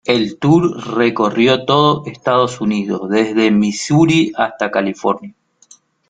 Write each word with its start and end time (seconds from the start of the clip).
El 0.03 0.39
Tour 0.39 0.95
recorrió 0.97 1.63
todo 1.63 2.01
Estados 2.07 2.59
Unidos 2.59 3.07
desde 3.11 3.51
Missouri 3.51 4.31
hasta 4.35 4.71
California. 4.71 5.35